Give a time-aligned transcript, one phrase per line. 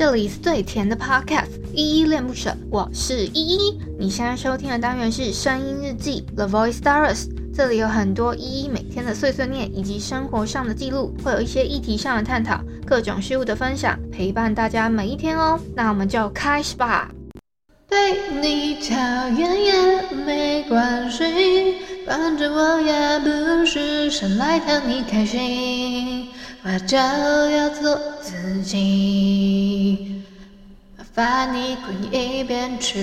[0.00, 3.78] 这里是最甜的 Podcast，依依恋不舍，我是依依。
[3.98, 15.60] 你现在收听的单元是声音日记 The Voice Diaries，这里有很多依依每天的碎碎念以及生活上的记录，会有一些议题上的探讨，各种事物的分享，陪伴大家每一天哦。
[15.76, 17.10] 那我们就开始吧。
[17.86, 18.96] 被你讨
[19.28, 21.74] 厌也没关系，
[22.06, 26.28] 反正我也不是生来讨你开心，
[26.62, 29.59] 我就要做自己。
[31.20, 32.96] 把你滚一边去，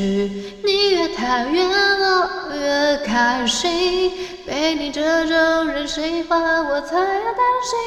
[0.63, 1.21] 你越讨
[1.53, 4.11] 厌我越开心，
[4.43, 7.77] 被你这种人喜欢我才要担心，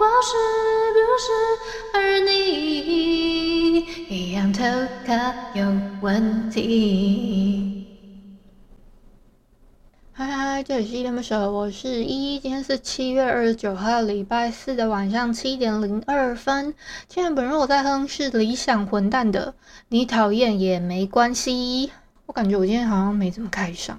[0.00, 0.34] 我是
[0.96, 1.30] 不是
[1.94, 3.86] 而你？
[4.08, 4.64] 一样头
[5.06, 5.12] 壳
[5.54, 5.64] 有
[6.00, 7.77] 问题。
[10.18, 12.40] 嗨嗨，这里是依依恋不舍，我是依依。
[12.40, 16.74] 今天是七月二十九号，礼拜四的晚上七点零二分。
[17.06, 19.54] 今天本人我在哼是理想混蛋的，
[19.90, 21.92] 你讨厌也没关系。
[22.26, 23.94] 我感觉我今天好像没怎么开嗓，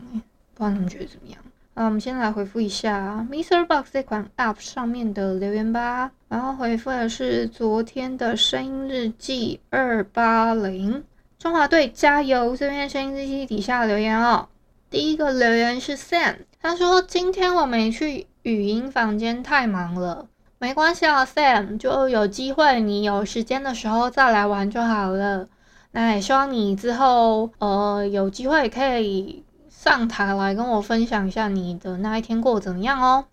[0.55, 1.39] 不知道你们觉得怎么样？
[1.75, 3.65] 那我们先来回复一下 Mr.
[3.65, 6.11] Box 这款 App 上面的留言吧。
[6.27, 11.01] 然后回复的是昨天的声音日记二八零，
[11.37, 12.57] 中华队加油！
[12.57, 14.49] 这边声音日记底下留言哦。
[14.89, 20.27] 第一个留言是 Sam，他说今天我没去语音房间，太忙了。
[20.57, 25.47] 没关系啊，Sam，就有机会你有时间的时候再来玩就好了。
[25.91, 29.43] 那也希望你之后呃有机会可以。
[29.69, 33.23] 上台来跟我分享一下你的那一天过得怎么样哦。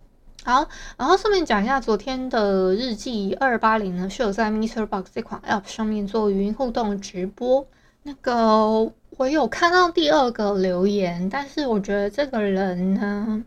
[0.44, 4.86] 好，然后顺便讲一下昨天的日记二八零呢，是有在 Mr.
[4.86, 7.66] Box 这款 App 上面做语音互动直播。
[8.04, 13.42] 那个我有看到第二个留言，但是我觉得这个人呢，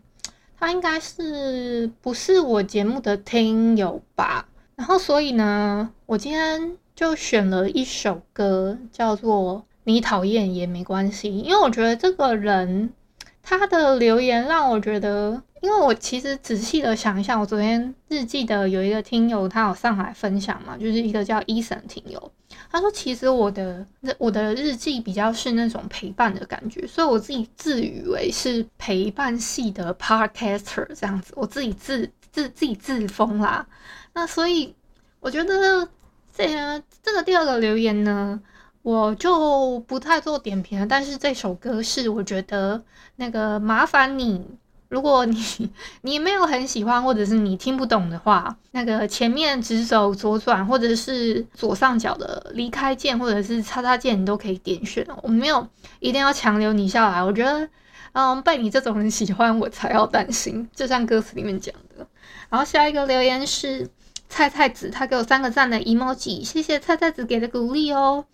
[0.58, 4.46] 他应该是不是我节目的听友吧？
[4.76, 9.64] 然后所以呢，我今天就选了一首歌，叫做。
[9.84, 12.92] 你讨厌也没关系，因为我觉得这个人
[13.42, 22.32] 他的留言让我觉得，因为我其实仔细的想一下，我昨天日记的有一个听友，他有上来分享嘛，就是一个叫伊森听友，
[22.70, 23.86] 他说其实我的
[24.18, 33.66] 我的日记比较是那种陪伴的感觉，所以我自己自以为是陪伴系的 Podcaster 这样子，我自己自自自己自封啦。
[34.14, 34.74] 那所以
[35.20, 35.88] 我觉得
[36.32, 38.40] 这这个第二个留言呢。
[38.82, 42.82] 我就不太做点评了，但是这首歌是我觉得
[43.16, 44.42] 那个麻烦你，
[44.90, 45.70] 如果你
[46.02, 55.06] 你没有很喜欢，或者是你听不懂的话，那个前面直走左转，或者是左上角的离开键，或者是叉叉键，你都可以点选。
[55.22, 55.64] 我没有
[56.00, 57.68] 一定要强留你下来，我觉得
[58.14, 62.04] 嗯被你这种人喜欢，我才要担心，就像歌词里面讲的。
[62.48, 63.88] 然后下一个留言是
[64.28, 68.24] 菜菜子，他给我三个赞的 emoji，谢谢菜菜子给的鼓励哦。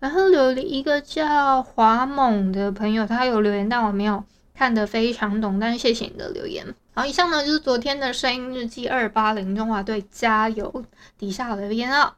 [0.00, 4.24] 然后有一个叫华猛的朋友，他有留言，但我没有
[4.60, 6.62] 看得非常懂，但是谢谢你的留言。
[6.92, 10.84] 好，以上呢就是昨天的声音日记二八零中华队加油
[11.16, 12.12] 底下留言哦。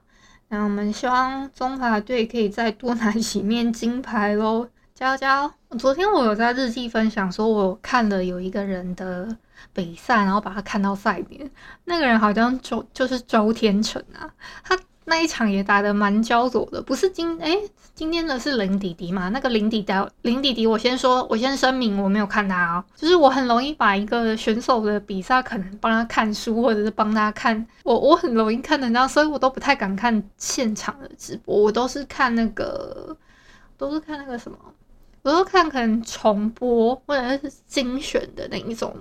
[0.49, 5.79] 那我们希望中华队可以再多拿几面金牌喽，加油加油！
[5.79, 9.37] 昨天我有在日记分享说，我看了有一个人的
[9.73, 11.49] 比赛，然后把他看到赛点，
[11.85, 14.29] 那个人好像周就是周天成啊，
[14.65, 14.77] 他。
[15.05, 17.59] 那一场也打得蛮焦灼的，不是今哎、
[17.93, 19.29] 今天的是林弟弟嘛？
[19.31, 19.93] 那个林弟弟，
[20.23, 33.17] 林弟弟，我先说，我先声明，我没有看他哦，就是我很容易把一个选手的比赛，可能帮他看书，或者是帮他看，我我很容易看得到，所以我都不太敢看现场的直播，我都是看那个，
[33.77, 34.57] 都是看那个什么，
[35.23, 38.95] 我都看可能重播或者是精选的那一种，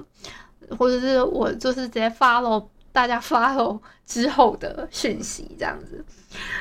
[0.79, 2.65] 或者是我就是直接 follow。
[2.91, 6.03] 大家 follow 之后的讯息这样子，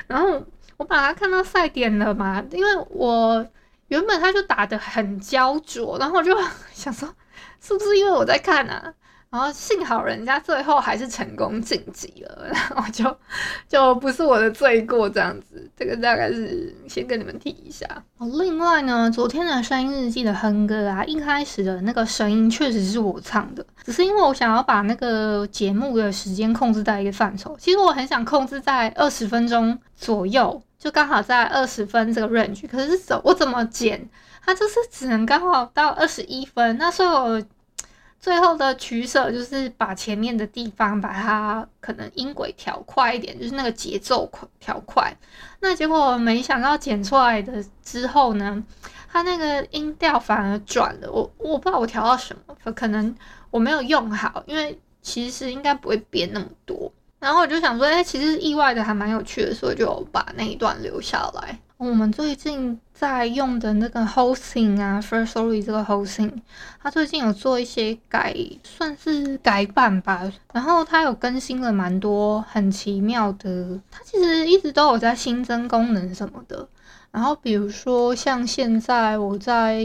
[0.07, 0.45] 然后
[0.77, 3.47] 我把它看到赛点了嘛，因为我
[3.89, 6.37] 原本他就打得很焦灼，然后我就
[6.73, 7.09] 想说，
[7.61, 8.95] 是不是因为我在看啊？
[9.31, 13.17] 然后幸好人家最后还是成功晋级了， 然后就
[13.69, 15.71] 就不是我的罪过这样子。
[15.77, 17.87] 这个大概是先跟你们提一下。
[18.19, 27.57] 另外呢，昨天的声音日记的哼歌啊，一开始的那个声音确实是我唱的，只是因为我想要把那个节目的时间控制在一个范畴。
[27.57, 32.67] 其实我很想控制在二十分钟左右，就刚好在二十分这个 range。
[32.67, 34.09] 可是怎我怎么剪，
[34.45, 36.77] 它就是只能刚好到二十一分。
[36.79, 37.43] 那时候我。
[38.21, 45.17] 最后的取舍就是把前面的地方把它可能音轨调快一点，就是那个节奏调快。
[45.61, 48.63] 那结果没想到剪出来的之后呢，
[49.11, 51.11] 它那个音调反而转了。
[51.11, 53.15] 我我不知道我调到什么，可能
[53.51, 56.93] 我没有用好，因为其实应该不会变那么多。
[57.19, 61.59] 然后我就想说，哎，其实意外的还蛮有趣的，所以就把那一段留下来。
[61.81, 66.31] 我们最近在用的那个 hosting 啊，Firstory 这个 hosting，
[66.83, 70.31] 它最近有做一些改，算是改版吧。
[70.53, 76.69] 然后它有更新了蛮多很奇妙的，它其实一直都有在新增功能什么的。
[77.13, 79.81] 然后比如说像现在我在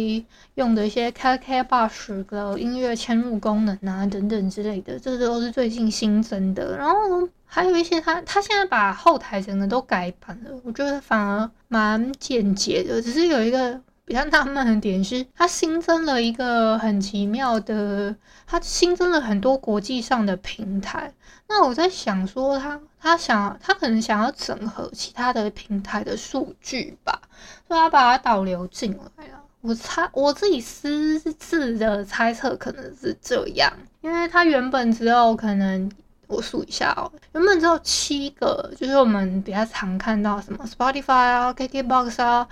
[0.55, 6.77] 用的一些 KK Bus 的音乐嵌入功能啊，等等之类的，这都是最近新增的。
[6.77, 7.27] 然后。
[7.47, 13.01] 还有一些它它现在把后台整个都改版了，我觉得反而蛮简洁的。
[13.01, 18.15] 只是有一个比较纳闷的点是，它新增了一个很奇妙的，
[18.45, 21.11] 它新增了很多国际上的平台。
[21.47, 27.19] 那我在想说他，他他想他可能想要整合其他的平台的数据吧，
[27.67, 29.41] 所以他把它导流进来了。
[29.61, 35.91] 我猜我自己私自的猜测可能是这样，因为他原本只有可能。
[36.27, 42.47] 我数一下哦，原本只有七个，就是我们比较常看到什么 Spotify 啊、KKBox 啊，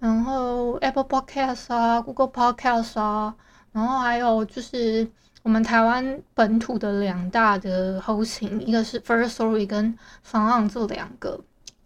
[0.00, 3.32] 然后 Apple Podcast 啊、Google Podcast 啊，
[3.70, 5.06] 然后还有就是
[5.42, 11.38] 我们台湾本土的两大的 hosting，一个是 First Story 跟 f o u n 这两个，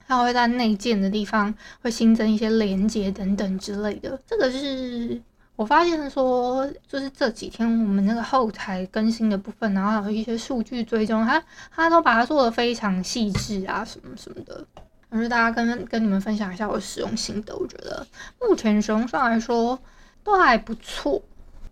[0.07, 5.21] 它会在内建的地方会新增一些连接等等之类的，这个是。
[5.57, 11.41] 我发现说，就是这几天我们那个后台更新的部分，然后还有一些数据追踪，它
[11.71, 14.67] 它都把它做的非常细致啊，什么什么的。
[15.15, 18.05] 我就大家跟跟你们分享一下我使用心得，我觉得
[18.41, 19.79] 目前使用上来说
[20.25, 21.23] 都还不错。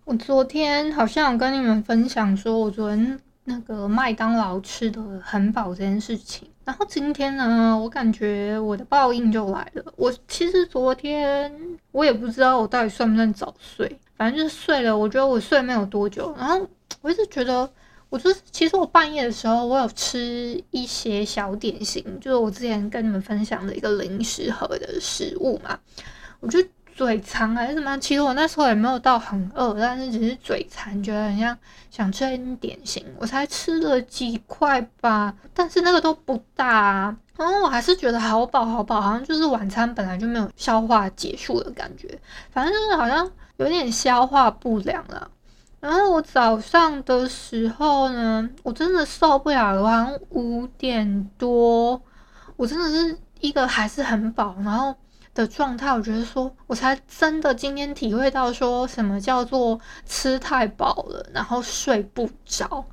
[0.05, 6.49] 我昨天好像有跟你们分享说，我昨天那个麦当劳吃的很饱这件事情。
[6.65, 9.85] 然后今天呢，我感觉我的报应就来了。
[9.97, 11.53] 我其实昨天
[11.91, 14.97] 我也不知道我到底算不算早睡，反正就是睡了。
[14.97, 16.33] 我觉得我睡没有多久。
[16.39, 16.65] 然后
[17.01, 17.69] 我一直觉得，
[18.13, 25.79] 我就是其实我半夜的时候，我有吃一些小点心，就是我之前跟你们分享的一个零食盒的食物嘛。
[26.41, 26.63] 我就。
[26.95, 27.97] 嘴馋还是什么？
[27.99, 31.57] 其实我那时候也没有到很饿，但是只是嘴馋，觉得很像
[31.91, 33.03] 想吃点点心。
[33.17, 37.17] 我才吃了几块吧，但是那个都不大啊。
[37.39, 42.07] 然后我还是觉得好饱好饱，好像就是晚餐本来就没有消化结束的感觉，
[42.51, 45.31] 反正就是好像有点消化不良了。
[45.83, 52.01] 然后我早上的时候呢，我真的受不了了，好像五点多，
[52.57, 54.95] 我真的是一个还是很饱，然后。
[55.35, 62.85] 的状态，我觉得说，我才真的今天体会到说什么叫做吃太饱了，然后睡不着。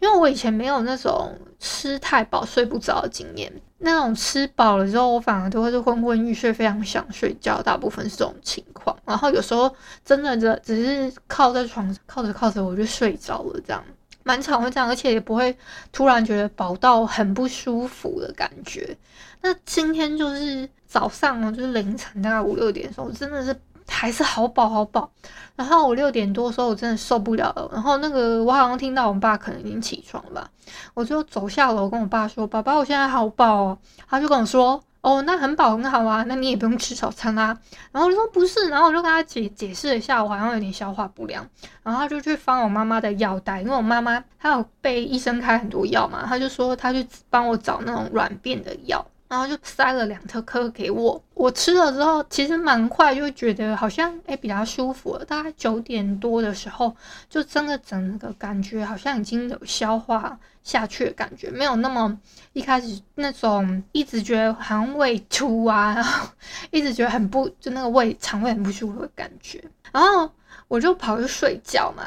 [0.00, 8.96] 因为我以前没有那种吃太饱睡不着的经验，那种吃饱了之后，我反而都会是昏昏欲睡，非常想睡觉，大部分是这种情况。
[9.04, 9.74] 然后有时候
[10.04, 13.84] 真的只只是靠在床上靠着靠着我就睡着了，这样
[14.22, 15.56] 蛮常会这样，而且也不会
[15.92, 18.96] 突然觉得饱到很不舒服的感觉。
[19.42, 20.68] 那今天就是。
[20.92, 23.58] 早上哦，就是凌晨大概五六点的时候，我真的是
[23.88, 25.10] 还是好饱好饱。
[25.54, 27.68] 然后我六点多的时候，我真的受不了了。
[27.72, 30.50] 然后那个我好像听到我爸可能已经起床了吧，
[30.94, 37.56] 我就走下楼跟我爸说：“爸爸，我现在好饱哦。”他就跟我说：“哦，那很饱很好啊，那你也不用吃早餐啦。”
[37.92, 41.46] 然后我就说：“不是。”然后我就跟他解解释了一下，我好像有点消化不良。
[41.82, 49.04] 然后他就去翻我妈妈的药袋，因为我妈妈她有被医生开很多药嘛，他就说他去帮我找那种软便的药。
[49.32, 55.24] 然后就塞了两颗颗给我，我吃了之后，其实蛮快就觉得好像诶比较舒服了。
[55.24, 56.94] 大概九点多的时候，
[57.30, 62.14] 就真的整个感觉好像已经有消化下去的感觉，没有那么
[62.52, 66.28] 一开始那种一直觉得好像胃突啊，然后
[66.70, 69.64] 一直觉得很不就那个胃肠胃很不舒服的感觉。
[69.92, 70.30] 然后
[70.68, 72.04] 我就跑去睡觉嘛，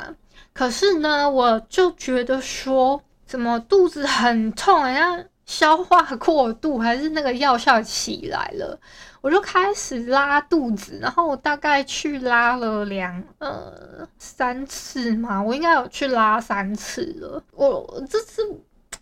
[0.53, 5.25] 可是呢，我就觉得说怎么肚子很痛，好像。
[5.45, 8.79] 消化过度还是那个药效起来了，
[9.21, 17.43] 我就开始拉肚子，然后我大概去拉了两呃三次嘛，我应该有去拉三次了。
[17.51, 18.41] 我这次，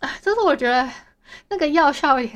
[0.00, 0.88] 哎，这次我觉得
[1.48, 2.30] 那个药效也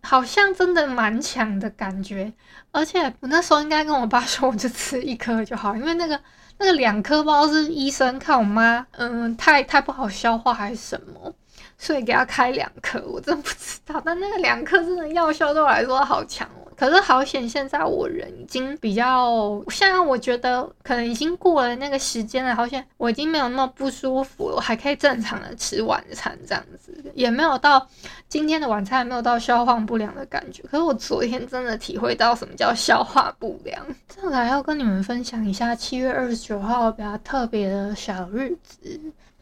[0.00, 2.32] 好像真的蛮强的感觉，
[2.72, 6.18] 而且我那时候应该跟我爸说，我就吃一颗就好，因为那个
[6.56, 11.34] 那个两颗包是医生看我妈，嗯，太太不好消化还是什么。
[11.78, 14.02] 所以给他开两颗，我真不知道。
[14.04, 16.66] 但那个两颗真的药效对我来说好强哦。
[16.76, 22.54] 可是好险，现在我人已经比较，现在我觉得可能已经过了那个时间了。
[22.54, 27.84] 好险，我已经没有那么不舒服了，我还可以正常的吃晚餐，这样子也没有到
[28.28, 30.62] 今天的晚餐也没有到消化不良的感觉。
[30.70, 33.84] 可是我昨天真的体会到什么叫消化不良。
[34.06, 39.00] 再来要跟你们分享一下七月二十九号比较特别的小日子。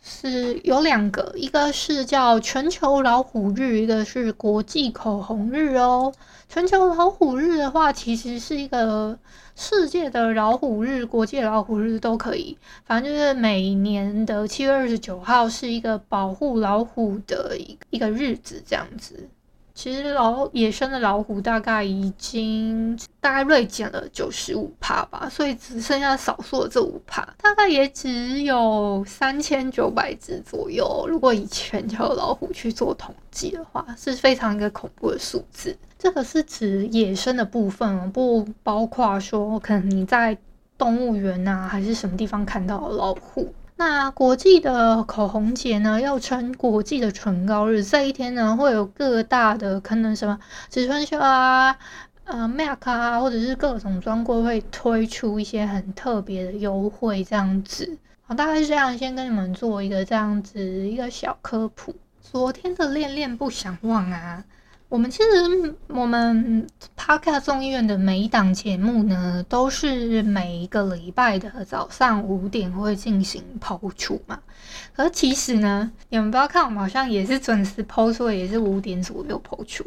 [0.09, 6.15] 是有两个，一个是叫全球老虎日，一个是国际口红日哦。
[6.49, 9.19] 全球老虎日的话，其实是一个
[9.57, 19.29] 世界的老虎日、国际老虎日都可以，反正就是每年的七月二十九号是一个保护老虎的一一个日子，这样子。
[19.77, 31.07] 其实老野生的老虎大概已经大概锐减了九十五趴吧，所以只剩下少数的这五趴，大概也只有三千九百只左右。
[31.07, 35.77] 如果以全球老虎去做统计的话，是非常一个恐怖的数字。
[35.99, 40.37] 这个是指野生的部分，不包括说可能你在
[40.79, 43.53] 动物园啊还是什么地方看到的老虎。
[43.79, 47.85] 那国际的口红节呢，又称国际的唇膏日。
[47.85, 50.39] 这一天呢，会有各大的可能什么
[50.71, 51.77] 植村秀啊、
[52.25, 57.99] 呃 MAC 啊，或者是各种专柜会推出一些很特别的优惠，这样子。
[58.23, 61.95] 好，大概是这样，先跟你们做一个这样子一个小科普。
[62.23, 64.43] 昨天的恋恋不想忘啊。
[64.89, 66.65] 我们其实，我们
[66.97, 74.39] Podcast 综艺院的每一档节目呢，都是每一个礼拜的早上五点会进行播出嘛。
[74.95, 79.85] 可其实呢，你们不要看我们好像也是准时抛出，也是五点左右抛出。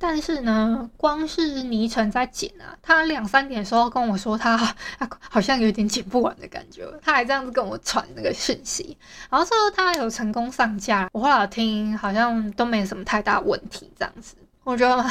[0.00, 4.56] 但是呢，光是倪晨在剪啊，他两三点的时候跟我说他，
[4.96, 8.96] 他好像有点剪不完的感觉，他还这样子跟我传那个讯息。
[9.28, 14.36] 然后说他有成功上架，我后来听好像都没什么太大问题，这样子。
[14.68, 15.10] 我觉得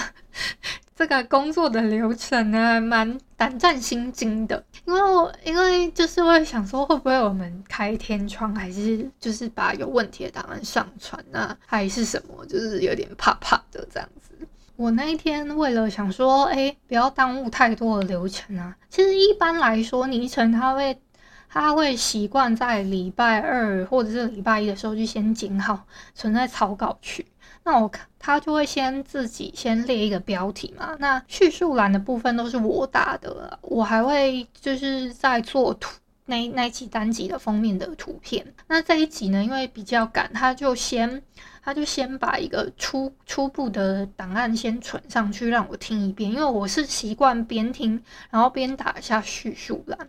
[0.95, 14.47] 这个工作的流程呢，蛮胆战心惊的，因为我因为就是会想说，会不会我们开天窗，还是就是把有问题的档案上传呢，还是什么，就是有点怕怕的这样子。
[14.75, 18.77] 我那一天为了想说，哎、不要耽误太多的流程啊。
[18.91, 21.01] 其实一般来说，倪晨他会
[21.49, 25.83] 他会习惯在礼拜二或者是礼拜一的时候就先剪好，
[26.13, 27.25] 存在草稿区。
[27.67, 30.95] 那我看他就会先自己先列一个标题嘛。
[30.99, 35.91] 那叙述栏的部分都是我打的，我还会就是在做图
[36.25, 38.53] 那那一集单集的封面的图片。
[38.67, 41.21] 那这一集呢，因为比较赶，他就先。
[41.67, 49.99] 他就先把一个初初步的档案先存上去，让我听一遍，因为我是习惯边听然后边打一下叙述栏，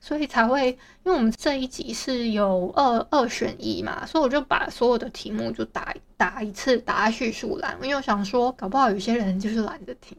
[0.00, 0.78] 所以才会。
[1.04, 10.16] 因为我们这一集是有二二选一嘛，所以我就把所有的题目就打打一次，打叙述栏，因为我想说，搞不好有些人就是懒得听，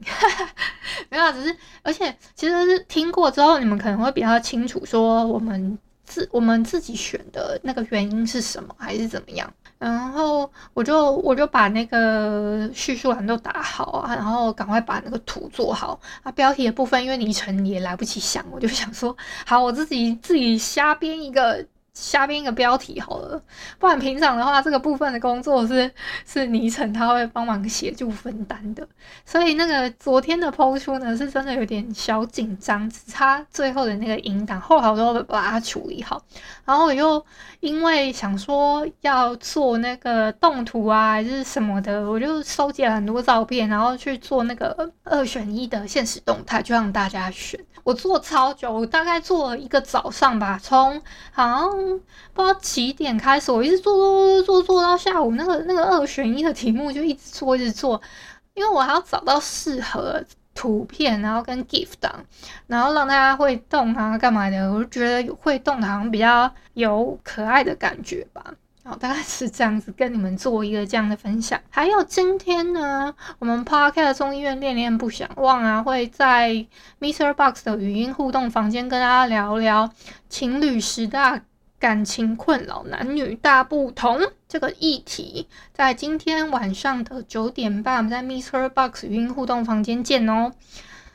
[1.10, 9.54] 没有，只是而且其实是听过之后，你们可能会比较清楚，说我们自我们自己选的那个原因是什么，还是怎么样。
[9.80, 16.32] 然后我就我就把那个叙述栏都打好啊，然后赶快把那个图做好啊。
[16.34, 21.66] 标题的部分，因为倪晨也来不及想，我就想说，好，我自己自己瞎编一个。
[21.94, 23.42] 瞎编一个标题好了，
[23.78, 25.92] 不然平常的话，这个部分的工作是
[26.26, 28.88] 是倪晨他会帮忙协助分担的，
[29.26, 36.22] 所以那个昨天的播出呢，是真的有点小紧张，只差最后的那个音档，后来我都把它处理好，
[36.66, 37.24] 然后我又
[37.60, 47.60] 因为想说要做那个动图啊，还是什么的，我就收集了很多照片，然后去做那个二选一的限时动态，就让大家选。
[47.84, 51.79] 我做超久，我大概做了一个早上吧，从好像
[52.34, 55.36] 不知道几点开始，我一直做做做做做到下午。
[55.36, 58.02] 那个那个二选一的题目就一直做一直做，
[58.54, 62.24] 因为我还要找到适合图片，然后跟 GIF 档，
[62.68, 68.44] 然后让大家会动啊干嘛的，我就觉得会动的好像比较有可爱的感觉吧。
[68.84, 71.60] 好，大概是这样子跟你们做一个这样的分享。
[71.70, 76.66] 还有今天呢，我们 Podcast 综艺院恋恋不想忘啊，会在
[77.00, 79.92] MixerBox 的语音互动房间跟大家聊聊
[80.28, 81.40] 情侣十大
[81.80, 85.48] 感情困扰，男女大不同这个议题。
[85.74, 88.68] 在今天晚上的九点半，我们在 Mr.
[88.70, 90.52] Box 语音互动房间见哦。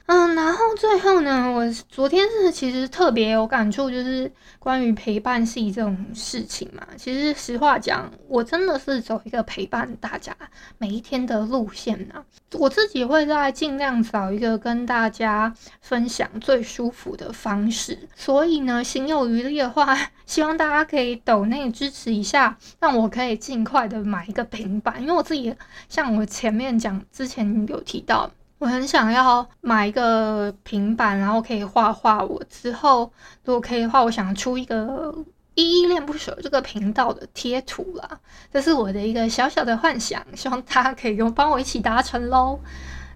[0.06, 6.87] 嗯，然后最后呢，我昨天是其实特别有感触，就是关于陪伴系这种事情嘛。
[6.99, 10.37] 其实实话讲，我真的是走一个陪伴大家
[10.76, 12.23] 每一天的路线呢。
[12.52, 17.99] 我自己会在尽量找一个跟大家分享最舒服的方式。
[18.14, 19.96] 所以呢，行有余力的话，
[20.26, 25.54] 希望大家可以抖内支持一下，让我可以尽快的买一个平板，因为我自己
[25.88, 28.30] 像我前面讲之前有提到。
[28.58, 32.23] 我很想要买一个平板，然后可以画画。
[32.25, 33.12] 我之后
[33.44, 35.14] 如果可以的话，我想出一个
[35.54, 38.20] 依依恋不舍这个频道的贴图啦。
[38.52, 42.61] 这是我的一个小小的幻想，希望大家可以跟帮我一起达成喽。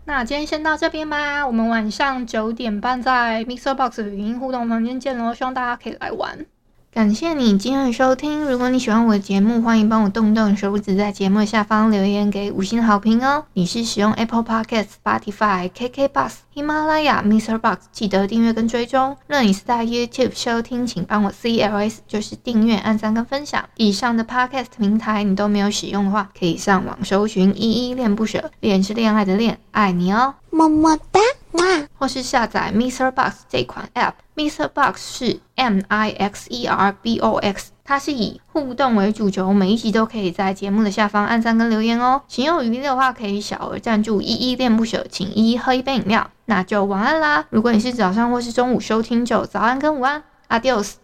[0.04, 5.35] 那今天先到这边吧，我们晚上九点半在 Mixer Box 语音互动房间见喽。
[5.35, 6.47] 希望大家可以来玩。
[6.90, 8.45] 感谢你今天的收听。
[8.45, 13.45] 如果你喜欢我的节目，欢迎帮我动动手指，在节目下方留言给五星好评哦。
[13.52, 17.57] 你是使用 Apple Podcasts、Spotify、KK Bus、喜马拉雅、Mr.
[17.57, 19.17] Box，记得订阅跟追踪。
[19.29, 23.65] 若你是在 YouTube 收听，请帮我 CLS，就是订阅、按赞跟分享。
[23.77, 31.21] 以上的 Podcast 平台你都没有使用的话，可以上网搜寻依依恋不舍，恋是恋爱的恋，爱你哦，么么哒。
[31.53, 31.65] 哇
[31.97, 33.12] 或是下载 Mr.
[33.12, 34.67] Box 这款 App，Mr.
[34.67, 42.21] Box 是 M I X E R B O X，它是以互动为主轴，每一集都可以在节目的下方按赞跟留言哦。
[42.28, 46.30] 行有余力的话，可以小额赞助依依恋不舍，请依依喝一杯饮料。
[46.45, 47.47] 那就晚安啦！
[47.49, 50.97] 如果你是早上或是中午收听，就早安跟午安，Adios。